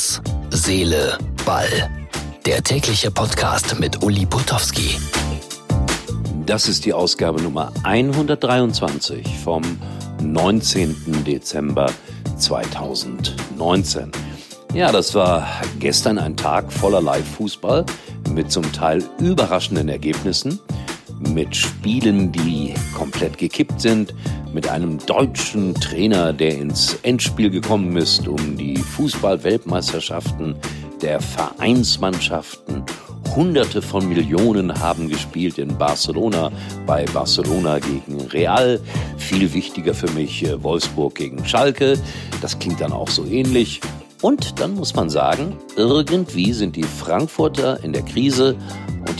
[0.00, 1.90] Herz, Seele, Ball.
[2.46, 4.96] Der tägliche Podcast mit Uli Potowski.
[6.46, 9.60] Das ist die Ausgabe Nummer 123 vom
[10.22, 11.22] 19.
[11.26, 11.92] Dezember
[12.38, 14.10] 2019.
[14.72, 15.46] Ja, das war
[15.78, 17.84] gestern ein Tag voller Live-Fußball
[18.30, 20.60] mit zum Teil überraschenden Ergebnissen,
[21.18, 24.14] mit Spielen, die komplett gekippt sind,
[24.52, 30.56] mit einem deutschen Trainer, der ins Endspiel gekommen ist, um die Fußball-Weltmeisterschaften
[31.02, 32.84] der Vereinsmannschaften.
[33.34, 36.50] Hunderte von Millionen haben gespielt in Barcelona,
[36.86, 38.80] bei Barcelona gegen Real.
[39.18, 41.98] Viel wichtiger für mich äh, Wolfsburg gegen Schalke.
[42.42, 43.80] Das klingt dann auch so ähnlich.
[44.20, 48.56] Und dann muss man sagen, irgendwie sind die Frankfurter in der Krise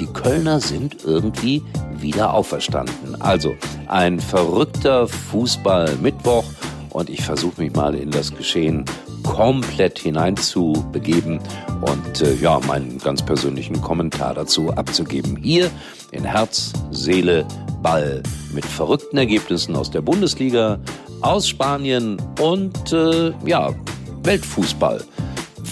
[0.00, 3.20] die Kölner sind irgendwie wieder auferstanden.
[3.20, 3.54] Also
[3.86, 6.44] ein verrückter Fußball-Mittwoch
[6.88, 8.84] und ich versuche mich mal in das Geschehen
[9.22, 11.38] komplett hineinzubegeben
[11.82, 15.36] und äh, ja, meinen ganz persönlichen Kommentar dazu abzugeben.
[15.36, 15.70] Hier
[16.10, 17.46] in Herz, Seele,
[17.82, 20.78] Ball mit verrückten Ergebnissen aus der Bundesliga,
[21.20, 23.74] aus Spanien und äh, ja,
[24.22, 25.04] Weltfußball,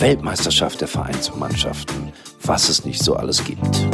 [0.00, 3.86] Weltmeisterschaft der Vereinsmannschaften, was es nicht so alles gibt.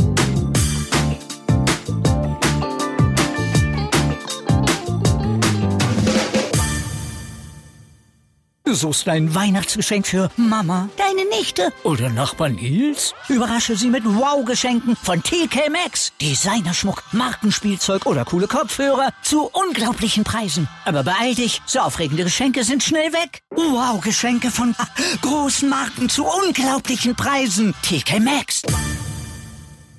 [8.75, 13.15] Suchst ein Weihnachtsgeschenk für Mama, deine Nichte oder Nachbar Nils?
[13.29, 16.13] Überrasche sie mit Wow-Geschenken von TK Maxx.
[16.21, 20.69] Designerschmuck, Markenspielzeug oder coole Kopfhörer zu unglaublichen Preisen.
[20.85, 23.43] Aber beeil dich, so aufregende Geschenke sind schnell weg.
[23.51, 24.75] Wow-Geschenke von
[25.21, 27.75] großen Marken zu unglaublichen Preisen.
[27.83, 28.63] TK Maxx.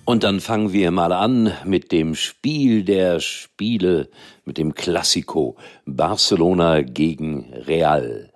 [0.05, 4.09] Und dann fangen wir mal an mit dem Spiel der Spiele,
[4.43, 8.32] mit dem Klassiko Barcelona gegen Real.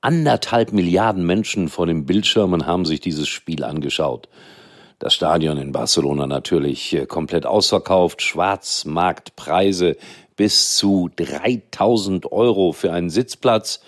[0.00, 4.28] Anderthalb Milliarden Menschen vor den Bildschirmen haben sich dieses Spiel angeschaut.
[5.00, 9.96] Das Stadion in Barcelona natürlich äh, komplett ausverkauft, Schwarzmarktpreise
[10.36, 13.80] bis zu 3000 Euro für einen Sitzplatz.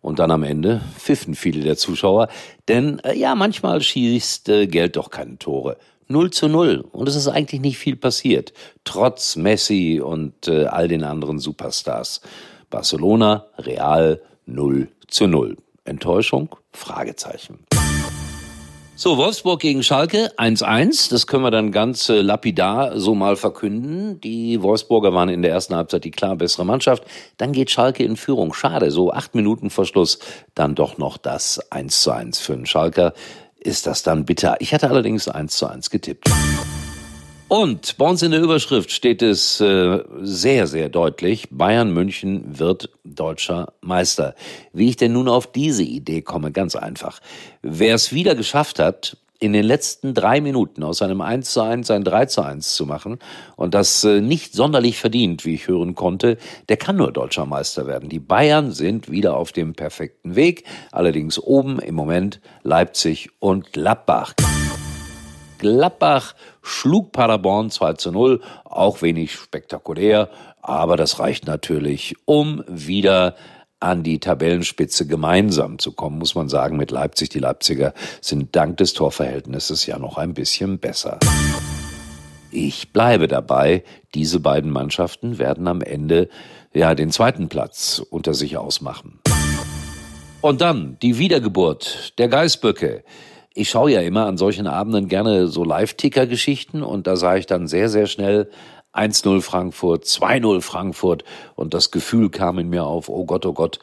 [0.00, 2.28] Und dann am Ende pfiffen viele der Zuschauer,
[2.66, 5.76] denn äh, ja, manchmal schießt äh, Geld doch keine Tore.
[6.08, 6.84] 0 zu 0.
[6.90, 12.20] Und es ist eigentlich nicht viel passiert, trotz Messi und äh, all den anderen Superstars.
[12.68, 15.56] Barcelona, Real 0 zu 0.
[15.84, 16.56] Enttäuschung?
[16.72, 17.58] Fragezeichen.
[18.98, 21.10] So, Wolfsburg gegen Schalke 1-1.
[21.10, 24.22] Das können wir dann ganz äh, lapidar so mal verkünden.
[24.22, 27.04] Die Wolfsburger waren in der ersten Halbzeit die klar bessere Mannschaft.
[27.36, 28.54] Dann geht Schalke in Führung.
[28.54, 30.18] Schade, so acht Minuten vor Schluss
[30.54, 33.12] dann doch noch das 1-1 für den Schalker.
[33.58, 34.56] Ist das dann bitter?
[34.60, 36.30] Ich hatte allerdings 1-1 getippt.
[37.48, 42.90] Und bei uns in der Überschrift steht es äh, sehr, sehr deutlich, Bayern München wird
[43.04, 44.34] deutscher Meister.
[44.72, 47.20] Wie ich denn nun auf diese Idee komme, ganz einfach.
[47.62, 51.90] Wer es wieder geschafft hat, in den letzten drei Minuten aus einem 1 zu 1
[51.92, 53.18] ein 3 zu 1 zu machen
[53.54, 57.86] und das äh, nicht sonderlich verdient, wie ich hören konnte, der kann nur deutscher Meister
[57.86, 58.08] werden.
[58.08, 64.34] Die Bayern sind wieder auf dem perfekten Weg, allerdings oben im Moment Leipzig und Gladbach.
[65.58, 70.28] Gladbach schlug Paderborn 2 zu 0, auch wenig spektakulär,
[70.62, 73.36] aber das reicht natürlich, um wieder
[73.80, 77.28] an die Tabellenspitze gemeinsam zu kommen, muss man sagen, mit Leipzig.
[77.28, 81.18] Die Leipziger sind dank des Torverhältnisses ja noch ein bisschen besser.
[82.50, 83.84] Ich bleibe dabei,
[84.14, 86.28] diese beiden Mannschaften werden am Ende
[86.72, 89.20] ja den zweiten Platz unter sich ausmachen.
[90.40, 93.04] Und dann die Wiedergeburt der Geißböcke
[93.56, 97.66] ich schaue ja immer an solchen Abenden gerne so Live-Ticker-Geschichten und da sah ich dann
[97.66, 98.50] sehr, sehr schnell
[98.92, 101.24] 1-0 Frankfurt, 2-0 Frankfurt
[101.54, 103.78] und das Gefühl kam in mir auf, oh Gott, oh Gott,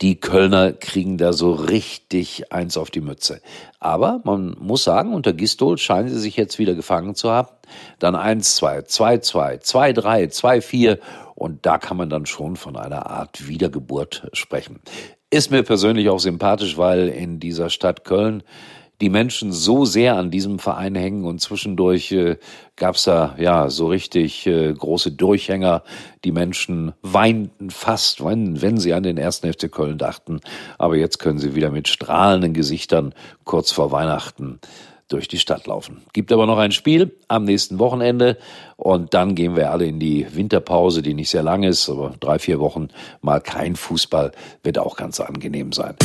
[0.00, 3.42] die Kölner kriegen da so richtig eins auf die Mütze.
[3.80, 7.48] Aber man muss sagen, unter Gistol scheinen sie sich jetzt wieder gefangen zu haben.
[7.98, 10.98] Dann 1-2, 2-2, 2-3, 2-4
[11.34, 14.80] und da kann man dann schon von einer Art Wiedergeburt sprechen.
[15.30, 18.44] Ist mir persönlich auch sympathisch, weil in dieser Stadt Köln
[19.00, 22.36] die Menschen so sehr an diesem Verein hängen und zwischendurch äh,
[22.76, 25.82] gab's da ja so richtig äh, große Durchhänger.
[26.24, 30.40] Die Menschen weinten fast, wenn, wenn sie an den ersten FC Köln dachten.
[30.78, 33.14] Aber jetzt können sie wieder mit strahlenden Gesichtern
[33.44, 34.60] kurz vor Weihnachten
[35.08, 36.02] durch die Stadt laufen.
[36.12, 38.38] Gibt aber noch ein Spiel am nächsten Wochenende
[38.76, 42.38] und dann gehen wir alle in die Winterpause, die nicht sehr lang ist, aber drei,
[42.38, 42.88] vier Wochen
[43.20, 44.32] mal kein Fußball
[44.62, 45.96] wird auch ganz angenehm sein.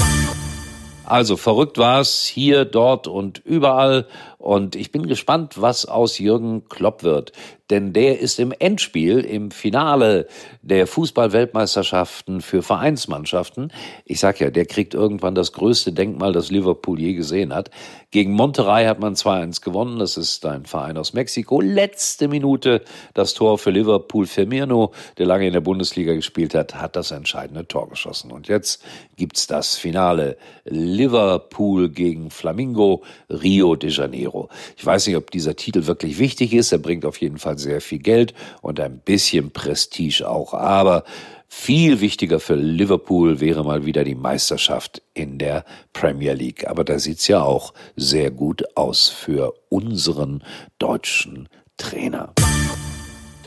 [1.06, 4.08] Also verrückt war es hier, dort und überall.
[4.38, 7.32] Und ich bin gespannt, was aus Jürgen Klopp wird.
[7.70, 10.28] Denn der ist im Endspiel, im Finale
[10.62, 13.72] der Fußball-Weltmeisterschaften für Vereinsmannschaften.
[14.06, 17.72] Ich sag ja, der kriegt irgendwann das größte Denkmal, das Liverpool je gesehen hat.
[18.12, 20.00] Gegen Monterrey hat man 2-1 gewonnen.
[20.00, 21.60] Das ist ein Verein aus Mexiko.
[21.60, 22.82] Letzte Minute
[23.14, 24.26] das Tor für Liverpool.
[24.26, 28.32] Firmino, der lange in der Bundesliga gespielt hat, hat das entscheidende Tor geschossen.
[28.32, 28.84] Und jetzt
[29.18, 30.38] gibt's das Finale.
[30.66, 34.50] Liverpool gegen Flamingo, Rio de Janeiro.
[34.78, 36.72] Ich weiß nicht, ob dieser Titel wirklich wichtig ist.
[36.72, 40.54] Er bringt auf jeden Fall sehr viel Geld und ein bisschen Prestige auch.
[40.54, 41.04] Aber
[41.48, 45.64] viel wichtiger für Liverpool wäre mal wieder die Meisterschaft in der
[45.94, 46.68] Premier League.
[46.68, 50.44] Aber da sieht's ja auch sehr gut aus für unseren
[50.80, 51.48] deutschen
[51.78, 52.34] Trainer.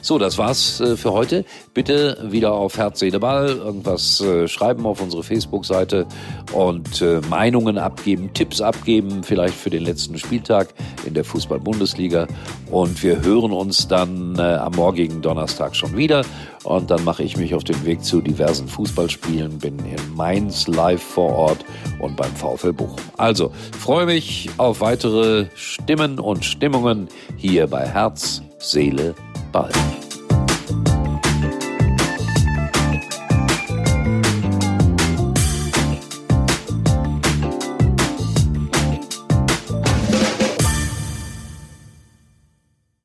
[0.09, 1.45] So, das war's äh, für heute.
[1.75, 6.07] Bitte wieder auf Herz, Seele, Ball irgendwas äh, schreiben auf unsere Facebook-Seite
[6.55, 10.69] und äh, Meinungen abgeben, Tipps abgeben, vielleicht für den letzten Spieltag
[11.05, 12.27] in der Fußball-Bundesliga.
[12.71, 16.25] Und wir hören uns dann am morgigen Donnerstag schon wieder.
[16.65, 21.03] Und dann mache ich mich auf den Weg zu diversen Fußballspielen, bin in Mainz live
[21.03, 21.65] vor Ort
[22.01, 22.97] und beim VfL Bochum.
[23.19, 29.28] Also, freue mich auf weitere Stimmen und Stimmungen hier bei Herz, Seele, Ball.
[29.53, 30.08] Bye.